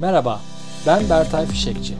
[0.00, 0.40] Merhaba,
[0.86, 1.94] ben Bertay Fişekçi.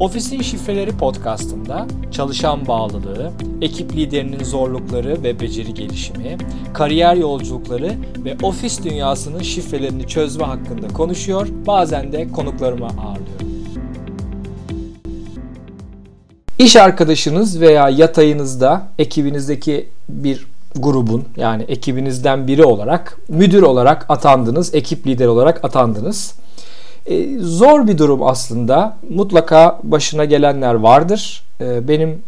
[0.00, 3.30] Ofisin Şifreleri podcastında çalışan bağlılığı,
[3.62, 6.36] ekip liderinin zorlukları ve beceri gelişimi,
[6.74, 7.92] kariyer yolculukları
[8.24, 13.48] ve ofis dünyasının şifrelerini çözme hakkında konuşuyor, bazen de konuklarımı ağırlıyorum.
[16.58, 25.06] İş arkadaşınız veya yatayınızda ekibinizdeki bir grubun yani ekibinizden biri olarak müdür olarak atandınız, ekip
[25.06, 26.45] lideri olarak atandınız.
[27.06, 28.96] E, zor bir durum aslında.
[29.10, 31.42] Mutlaka başına gelenler vardır.
[31.60, 32.22] E, benim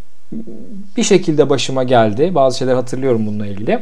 [0.97, 2.34] bir şekilde başıma geldi.
[2.34, 3.79] Bazı şeyler hatırlıyorum bununla ilgili.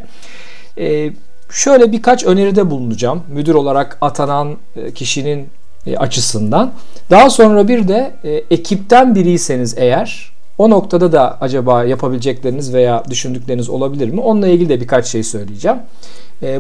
[0.79, 1.13] E,
[1.51, 3.23] şöyle birkaç öneride bulunacağım.
[3.29, 5.49] Müdür olarak atanan e, kişinin
[5.87, 6.73] e, açısından.
[7.11, 13.69] Daha sonra bir de e, ekipten biriyseniz eğer o noktada da acaba yapabilecekleriniz veya düşündükleriniz
[13.69, 14.21] olabilir mi?
[14.21, 15.79] Onunla ilgili de birkaç şey söyleyeceğim.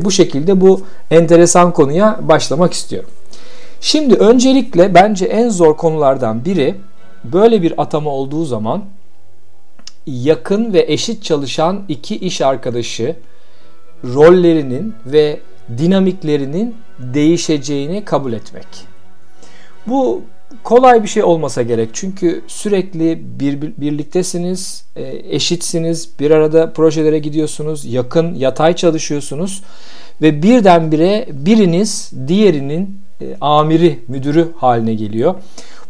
[0.00, 0.80] Bu şekilde bu
[1.10, 3.10] enteresan konuya başlamak istiyorum.
[3.80, 6.74] Şimdi öncelikle bence en zor konulardan biri
[7.24, 8.84] böyle bir atama olduğu zaman
[10.06, 13.16] yakın ve eşit çalışan iki iş arkadaşı
[14.04, 15.40] rollerinin ve
[15.78, 18.66] dinamiklerinin değişeceğini kabul etmek.
[19.86, 20.22] Bu
[20.62, 21.90] kolay bir şey olmasa gerek.
[21.92, 29.62] Çünkü sürekli bir, bir birliktesiniz, e, eşitsiniz, bir arada projelere gidiyorsunuz, yakın, yatay çalışıyorsunuz
[30.22, 35.34] ve birdenbire biriniz diğerinin e, amiri, müdürü haline geliyor.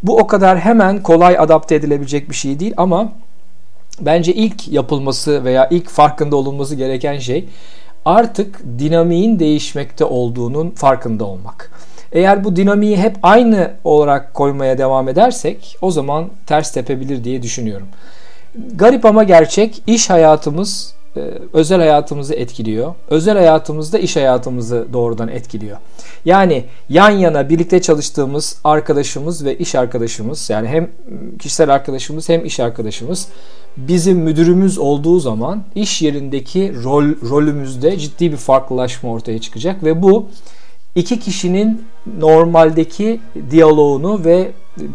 [0.02, 3.12] Bu o kadar hemen kolay adapte edilebilecek bir şey değil ama
[4.00, 7.44] bence ilk yapılması veya ilk farkında olunması gereken şey
[8.04, 11.70] artık dinamiğin değişmekte olduğunun farkında olmak.
[12.12, 17.88] Eğer bu dinamiği hep aynı olarak koymaya devam edersek o zaman ters tepebilir diye düşünüyorum.
[18.74, 20.95] Garip ama gerçek iş hayatımız
[21.52, 22.94] özel hayatımızı etkiliyor.
[23.10, 25.78] Özel hayatımızda iş hayatımızı doğrudan etkiliyor.
[26.24, 30.90] Yani yan yana birlikte çalıştığımız arkadaşımız ve iş arkadaşımız yani hem
[31.38, 33.28] kişisel arkadaşımız hem iş arkadaşımız
[33.76, 40.26] bizim müdürümüz olduğu zaman iş yerindeki rol rolümüzde ciddi bir farklılaşma ortaya çıkacak ve bu
[40.94, 41.82] iki kişinin
[42.18, 44.52] normaldeki diyaloğunu ve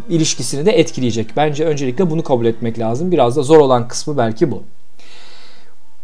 [0.08, 1.26] ilişkisini de etkileyecek.
[1.36, 3.12] Bence öncelikle bunu kabul etmek lazım.
[3.12, 4.62] Biraz da zor olan kısmı belki bu.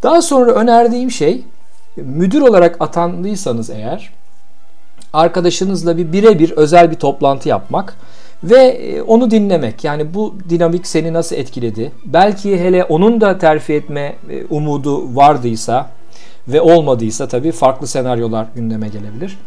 [0.02, 1.42] Daha sonra önerdiğim şey
[1.96, 4.10] müdür olarak atandıysanız eğer
[5.12, 7.94] arkadaşınızla bir birebir özel bir toplantı yapmak
[8.44, 9.84] ve e, onu dinlemek.
[9.84, 11.92] Yani bu dinamik seni nasıl etkiledi?
[12.04, 15.90] Belki hele onun da terfi etme e, umudu vardıysa
[16.48, 19.38] ve olmadıysa tabii farklı senaryolar gündeme gelebilir.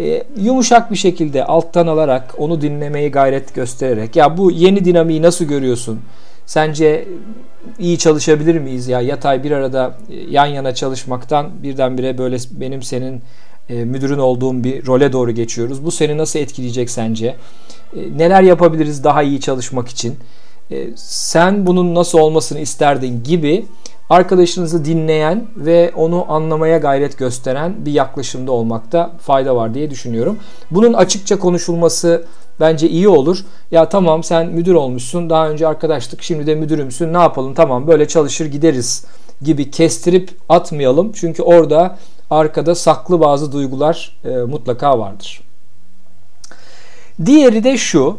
[0.00, 5.44] E, yumuşak bir şekilde alttan alarak onu dinlemeyi gayret göstererek ya bu yeni dinamiği nasıl
[5.44, 6.00] görüyorsun?
[6.46, 7.08] Sence
[7.78, 13.22] iyi çalışabilir miyiz ya yatay bir arada e, yan yana çalışmaktan birdenbire böyle benim senin
[13.68, 15.84] e, müdürün olduğum bir role doğru geçiyoruz.
[15.84, 17.36] Bu seni nasıl etkileyecek sence?
[17.96, 20.18] E, neler yapabiliriz daha iyi çalışmak için?
[20.70, 23.66] E, sen bunun nasıl olmasını isterdin gibi
[24.10, 30.38] arkadaşınızı dinleyen ve onu anlamaya gayret gösteren bir yaklaşımda olmakta fayda var diye düşünüyorum.
[30.70, 32.24] Bunun açıkça konuşulması
[32.60, 33.44] bence iyi olur.
[33.70, 38.08] Ya tamam sen müdür olmuşsun daha önce arkadaştık şimdi de müdürümsün ne yapalım tamam böyle
[38.08, 39.04] çalışır gideriz
[39.42, 41.12] gibi kestirip atmayalım.
[41.12, 41.98] Çünkü orada
[42.30, 45.40] arkada saklı bazı duygular e, mutlaka vardır.
[47.24, 48.18] Diğeri de şu.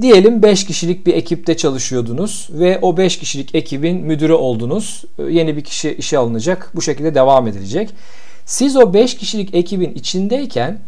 [0.00, 5.04] Diyelim 5 kişilik bir ekipte çalışıyordunuz ve o 5 kişilik ekibin müdürü oldunuz.
[5.18, 6.70] E, yeni bir kişi işe alınacak.
[6.74, 7.90] Bu şekilde devam edilecek.
[8.44, 10.78] Siz o 5 kişilik ekibin içindeyken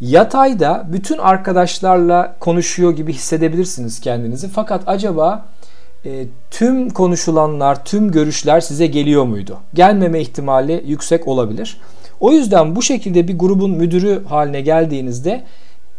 [0.00, 4.48] Yatayda bütün arkadaşlarla konuşuyor gibi hissedebilirsiniz kendinizi.
[4.48, 5.46] Fakat acaba
[6.04, 9.58] e, tüm konuşulanlar, tüm görüşler size geliyor muydu?
[9.74, 11.80] Gelmeme ihtimali yüksek olabilir.
[12.20, 15.44] O yüzden bu şekilde bir grubun müdürü haline geldiğinizde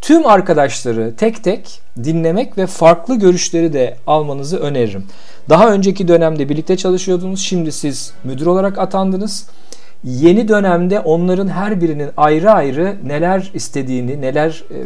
[0.02, 5.06] tüm arkadaşları tek tek dinlemek ve farklı görüşleri de almanızı öneririm.
[5.50, 7.40] Daha önceki dönemde birlikte çalışıyordunuz.
[7.40, 9.48] Şimdi siz müdür olarak atandınız
[10.04, 14.78] yeni dönemde onların her birinin ayrı ayrı neler istediğini, neler e,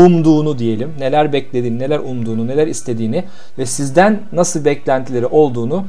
[0.00, 3.24] umduğunu diyelim, neler beklediğini, neler umduğunu, neler istediğini
[3.58, 5.84] ve sizden nasıl beklentileri olduğunu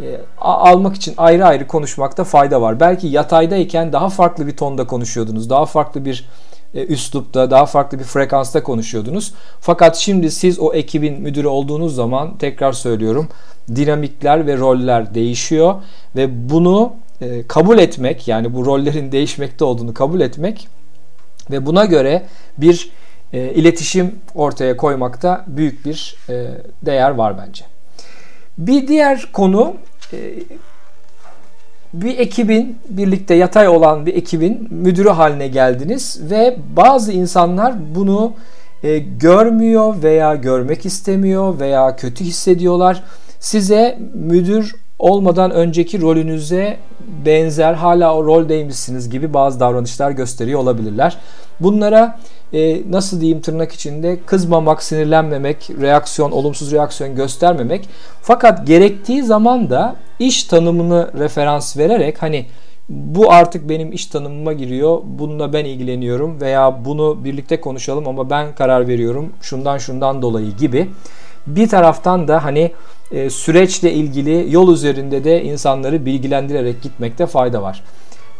[0.00, 2.80] e, almak için ayrı ayrı konuşmakta fayda var.
[2.80, 6.28] Belki yataydayken daha farklı bir tonda konuşuyordunuz, daha farklı bir
[6.74, 9.34] üslupta, daha farklı bir frekansta konuşuyordunuz.
[9.60, 13.28] Fakat şimdi siz o ekibin müdürü olduğunuz zaman tekrar söylüyorum
[13.76, 15.74] dinamikler ve roller değişiyor
[16.16, 20.68] ve bunu e, kabul etmek yani bu rollerin değişmekte olduğunu kabul etmek
[21.50, 22.22] ve buna göre
[22.58, 22.90] bir
[23.32, 26.46] e, iletişim ortaya koymakta büyük bir e,
[26.82, 27.64] değer var bence.
[28.58, 29.74] Bir diğer konu
[30.12, 30.16] e,
[32.02, 38.32] bir ekibin birlikte yatay olan bir ekibin müdürü haline geldiniz ve bazı insanlar bunu
[38.82, 43.02] e, görmüyor veya görmek istemiyor veya kötü hissediyorlar.
[43.40, 46.76] Size müdür olmadan önceki rolünüze
[47.24, 51.18] benzer hala o roldeymişsiniz gibi bazı davranışlar gösteriyor olabilirler.
[51.60, 52.18] Bunlara
[52.52, 57.88] e, nasıl diyeyim tırnak içinde kızmamak, sinirlenmemek, reaksiyon, olumsuz reaksiyon göstermemek.
[58.22, 62.46] Fakat gerektiği zaman da iş tanımını referans vererek hani
[62.88, 65.00] bu artık benim iş tanımıma giriyor.
[65.04, 70.90] Bununla ben ilgileniyorum veya bunu birlikte konuşalım ama ben karar veriyorum şundan şundan dolayı gibi.
[71.46, 72.72] Bir taraftan da hani
[73.12, 77.82] e, süreçle ilgili yol üzerinde de insanları bilgilendirerek gitmekte fayda var.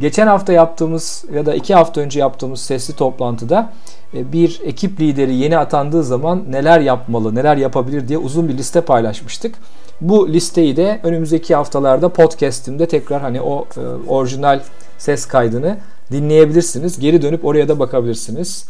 [0.01, 3.73] Geçen hafta yaptığımız ya da iki hafta önce yaptığımız sesli toplantıda
[4.15, 8.81] e, bir ekip lideri yeni atandığı zaman neler yapmalı, neler yapabilir diye uzun bir liste
[8.81, 9.55] paylaşmıştık.
[10.01, 14.61] Bu listeyi de önümüzdeki haftalarda podcast'imde tekrar hani o e, orijinal
[14.99, 15.77] ses kaydını
[16.13, 16.99] dinleyebilirsiniz.
[16.99, 18.65] Geri dönüp oraya da bakabilirsiniz.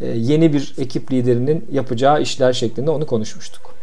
[0.00, 3.74] E, yeni bir ekip liderinin yapacağı işler şeklinde onu konuşmuştuk.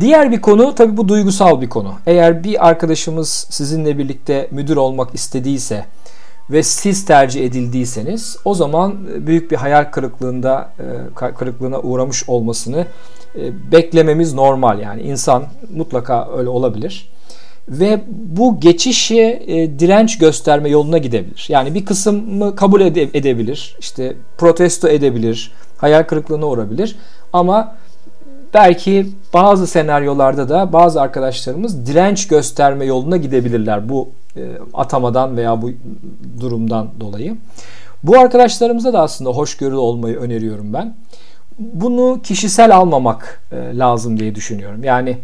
[0.00, 1.94] Diğer bir konu tabii bu duygusal bir konu.
[2.06, 5.84] Eğer bir arkadaşımız sizinle birlikte müdür olmak istediyse
[6.50, 8.94] ve siz tercih edildiyseniz o zaman
[9.26, 12.86] büyük bir hayal kırıklığında e, kırıklığına uğramış olmasını
[13.36, 15.44] e, beklememiz normal yani insan
[15.76, 17.08] mutlaka öyle olabilir.
[17.68, 21.46] Ve bu geçişi e, direnç gösterme yoluna gidebilir.
[21.48, 26.96] Yani bir kısmı kabul ede- edebilir, işte protesto edebilir, hayal kırıklığına uğrabilir.
[27.32, 27.76] Ama
[28.54, 34.40] belki bazı senaryolarda da bazı arkadaşlarımız direnç gösterme yoluna gidebilirler bu e,
[34.74, 35.70] atamadan veya bu
[36.40, 37.36] durumdan dolayı.
[38.02, 40.94] Bu arkadaşlarımıza da aslında hoşgörülü olmayı öneriyorum ben.
[41.58, 44.84] Bunu kişisel almamak e, lazım diye düşünüyorum.
[44.84, 45.18] Yani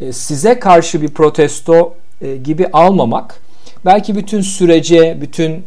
[0.00, 1.94] e, size karşı bir protesto
[2.44, 3.40] gibi almamak,
[3.84, 5.64] belki bütün sürece, bütün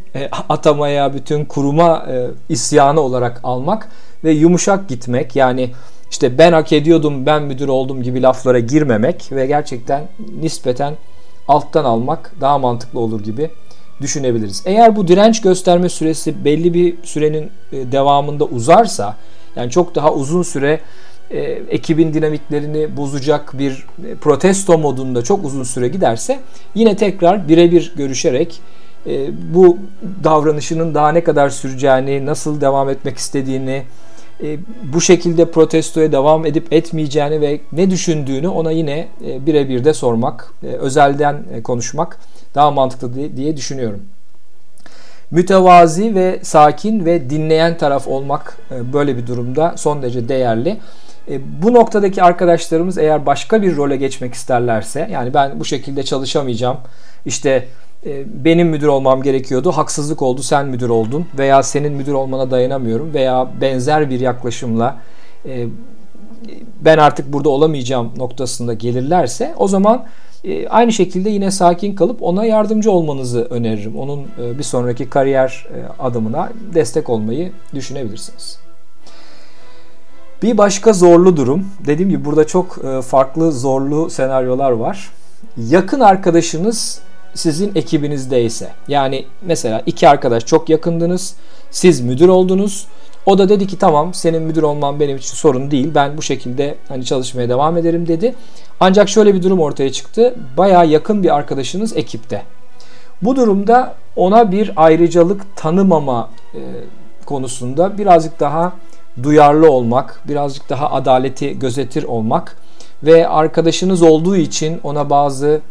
[0.50, 2.06] atamaya, bütün kuruma
[2.50, 3.89] isyanı olarak almak
[4.23, 5.69] ve yumuşak gitmek yani
[6.15, 10.03] işte ben hak ediyordum, ben müdür oldum gibi laflara girmemek ve gerçekten
[10.41, 10.94] nispeten
[11.47, 13.50] alttan almak daha mantıklı olur gibi
[14.01, 14.63] düşünebiliriz.
[14.65, 19.17] Eğer bu direnç gösterme süresi belli bir sürenin e, devamında uzarsa
[19.56, 20.79] yani çok daha uzun süre
[21.31, 21.39] e,
[21.69, 26.39] ekibin dinamiklerini bozacak bir e, protesto modunda çok uzun süre giderse
[26.75, 28.62] yine tekrar birebir görüşerek
[29.53, 29.77] bu
[30.23, 33.83] davranışının daha ne kadar süreceğini, nasıl devam etmek istediğini,
[34.43, 34.57] e,
[34.93, 40.53] bu şekilde protestoya devam edip etmeyeceğini ve ne düşündüğünü ona yine e, birebir de sormak,
[40.63, 42.17] e, özelden konuşmak
[42.55, 44.01] daha mantıklı diye düşünüyorum.
[45.31, 48.57] Mütevazi ve sakin ve dinleyen taraf olmak
[48.93, 50.77] böyle bir durumda son derece değerli.
[51.61, 56.77] Bu noktadaki arkadaşlarımız eğer başka bir role geçmek isterlerse yani ben bu şekilde çalışamayacağım
[57.25, 57.67] işte
[58.25, 59.71] benim müdür olmam gerekiyordu.
[59.71, 64.97] Haksızlık oldu sen müdür oldun veya senin müdür olmana dayanamıyorum veya benzer bir yaklaşımla
[65.45, 65.67] e,
[66.81, 70.05] ben artık burada olamayacağım noktasında gelirlerse o zaman
[70.43, 73.99] e, aynı şekilde yine sakin kalıp ona yardımcı olmanızı öneririm.
[73.99, 74.25] Onun
[74.57, 75.67] bir sonraki kariyer
[75.99, 78.59] adımına destek olmayı düşünebilirsiniz.
[80.43, 81.65] Bir başka zorlu durum.
[81.85, 85.09] Dediğim gibi burada çok farklı zorlu senaryolar var.
[85.57, 87.01] Yakın arkadaşınız
[87.35, 88.69] sizin ekibinizdeyse.
[88.87, 91.35] Yani mesela iki arkadaş çok yakındınız
[91.71, 92.87] siz müdür oldunuz.
[93.25, 96.75] O da dedi ki tamam senin müdür olman benim için sorun değil ben bu şekilde
[96.88, 98.36] hani çalışmaya devam ederim dedi.
[98.79, 100.36] Ancak şöyle bir durum ortaya çıktı.
[100.57, 102.41] Baya yakın bir arkadaşınız ekipte.
[103.21, 106.60] Bu durumda ona bir ayrıcalık tanımama e,
[107.25, 108.74] konusunda birazcık daha
[109.24, 112.57] duyarlı olmak birazcık daha adaleti gözetir olmak
[113.03, 115.62] ve arkadaşınız olduğu için ona bazı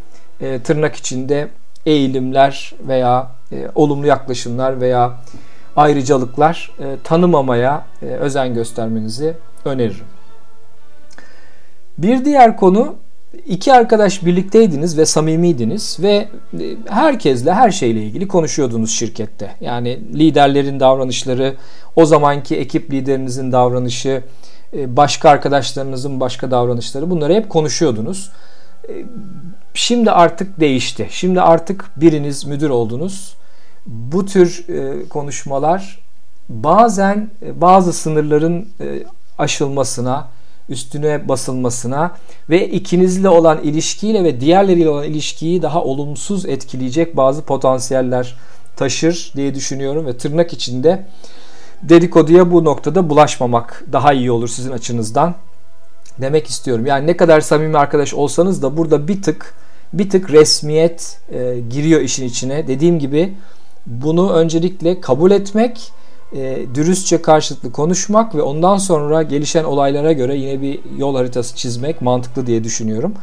[0.41, 1.49] e, tırnak içinde
[1.87, 5.21] eğilimler veya e, olumlu yaklaşımlar veya
[5.77, 10.07] ayrıcalıklar e, tanımamaya e, özen göstermenizi öneririm.
[11.99, 12.97] Bir diğer konu
[13.47, 16.29] iki arkadaş birlikteydiniz ve samimiydiniz ve
[16.61, 19.51] e, herkesle her şeyle ilgili konuşuyordunuz şirkette.
[19.61, 21.55] Yani liderlerin davranışları,
[21.97, 24.23] o zamanki ekip liderinizin davranışı,
[24.77, 28.31] e, başka arkadaşlarınızın başka davranışları bunları hep konuşuyordunuz.
[29.75, 31.09] Şimdi artık değişti.
[31.11, 33.35] Şimdi artık biriniz müdür oldunuz.
[33.87, 35.99] Bu tür e, konuşmalar
[36.49, 39.03] bazen e, bazı sınırların e,
[39.39, 40.29] aşılmasına,
[40.69, 42.13] üstüne basılmasına
[42.51, 48.37] ve ikinizle olan ilişkiyle ve diğerleriyle olan ilişkiyi daha olumsuz etkileyecek bazı potansiyeller
[48.77, 51.07] taşır diye düşünüyorum ve tırnak içinde
[51.83, 55.35] dedikoduya bu noktada bulaşmamak daha iyi olur sizin açınızdan
[56.19, 56.87] demek istiyorum.
[56.87, 59.64] Yani ne kadar samimi arkadaş olsanız da burada bir tık
[59.99, 62.69] bir tık resmiyet e, giriyor işin içine.
[62.69, 63.33] Dediğim gibi
[63.87, 65.93] bunu öncelikle kabul etmek
[66.37, 72.03] e, dürüstçe karşılıklı konuşmak ve ondan sonra gelişen olaylara göre yine bir yol haritası çizmek
[72.03, 73.15] mantıklı diye düşünüyorum.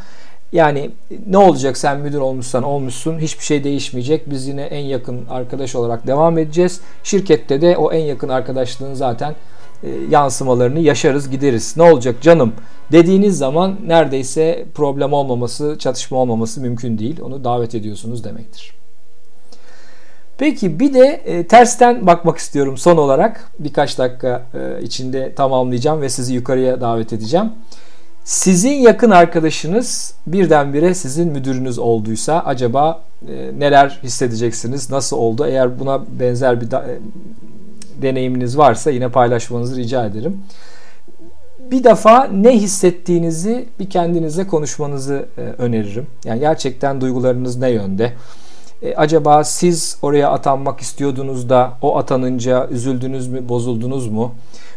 [0.52, 0.92] Yani
[1.28, 4.30] ne olacak sen müdür olmuşsan olmuşsun hiçbir şey değişmeyecek.
[4.30, 6.82] Biz yine en yakın arkadaş olarak devam edeceğiz.
[7.04, 9.36] Şirkette de o en yakın arkadaşlığın zaten
[10.10, 11.78] yansımalarını yaşarız gideriz.
[11.78, 12.54] Ne olacak canım
[12.92, 17.22] dediğiniz zaman neredeyse problem olmaması, çatışma olmaması mümkün değil.
[17.22, 18.74] Onu davet ediyorsunuz demektir.
[20.38, 23.52] Peki bir de e, tersten bakmak istiyorum son olarak.
[23.60, 27.52] Birkaç dakika e, içinde tamamlayacağım ve sizi yukarıya davet edeceğim.
[28.24, 34.90] Sizin yakın arkadaşınız birdenbire sizin müdürünüz olduysa acaba e, neler hissedeceksiniz?
[34.90, 35.46] Nasıl oldu?
[35.48, 37.00] Eğer buna benzer bir da, e,
[38.02, 40.44] deneyiminiz varsa yine paylaşmanızı rica ederim.
[41.72, 46.08] Bir defa ne hissettiğinizi bir kendinize konuşmanızı e, öneririm.
[46.26, 48.14] Yani gerçekten duygularınız ne yönde?
[48.82, 54.32] E, acaba siz oraya atanmak istiyordunuz da o atanınca üzüldünüz mü, bozuldunuz mu?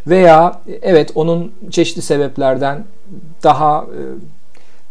[0.07, 2.85] Veya e, evet onun çeşitli sebeplerden
[3.43, 4.01] daha e,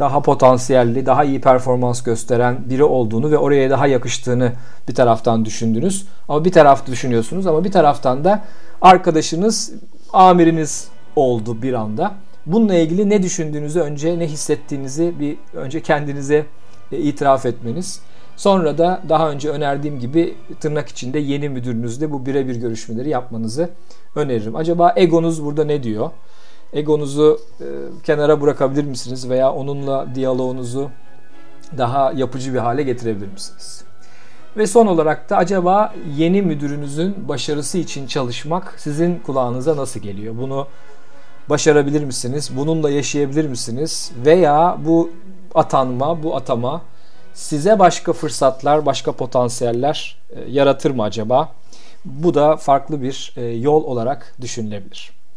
[0.04, 4.52] daha potansiyelli, daha iyi performans gösteren biri olduğunu ve oraya daha yakıştığını
[4.90, 6.08] bir taraftan düşündünüz.
[6.30, 8.44] Ama bir taraf düşünüyorsunuz ama bir taraftan da
[8.82, 9.74] arkadaşınız,
[10.14, 12.12] amiriniz oldu bir anda.
[12.46, 16.46] Bununla ilgili ne düşündüğünüzü önce ne hissettiğinizi bir önce kendinize
[16.92, 18.02] itiraf etmeniz.
[18.36, 23.70] Sonra da daha önce önerdiğim gibi tırnak içinde yeni müdürünüzle bu birebir görüşmeleri yapmanızı
[24.16, 24.56] öneririm.
[24.56, 26.12] Acaba egonuz burada ne diyor?
[26.74, 27.66] Egonuzu e,
[28.04, 30.90] kenara bırakabilir misiniz veya onunla diyaloğunuzu
[31.78, 33.84] daha yapıcı bir hale getirebilir misiniz?
[34.58, 40.36] Ve son olarak da acaba yeni müdürünüzün başarısı için çalışmak sizin kulağınıza nasıl geliyor?
[40.38, 40.68] Bunu
[41.50, 42.52] başarabilir misiniz?
[42.58, 44.12] Bununla yaşayabilir misiniz?
[44.26, 45.10] Veya bu
[45.56, 46.82] atanma, bu atama
[47.34, 51.52] size başka fırsatlar, başka potansiyeller e, yaratır mı acaba?
[52.06, 55.23] Bu da farklı bir e, yol olarak düşünülebilir.